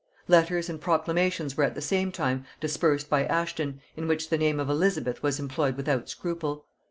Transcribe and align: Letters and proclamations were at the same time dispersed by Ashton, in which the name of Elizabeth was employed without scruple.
Letters 0.27 0.67
and 0.67 0.81
proclamations 0.81 1.55
were 1.55 1.63
at 1.63 1.75
the 1.75 1.79
same 1.79 2.11
time 2.11 2.43
dispersed 2.59 3.07
by 3.07 3.23
Ashton, 3.25 3.81
in 3.95 4.07
which 4.07 4.31
the 4.31 4.37
name 4.39 4.59
of 4.59 4.67
Elizabeth 4.67 5.21
was 5.21 5.39
employed 5.39 5.77
without 5.77 6.09
scruple. 6.09 6.65